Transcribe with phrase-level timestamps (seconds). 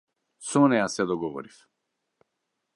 [0.51, 1.61] Со неа се договорив.